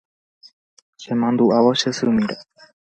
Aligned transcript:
Chemandu'ávo 1.01 1.71
che 1.79 1.89
symíre 1.97 2.35